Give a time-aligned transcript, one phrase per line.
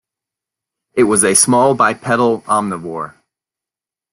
[0.93, 3.13] It was a small bipedal omnivore.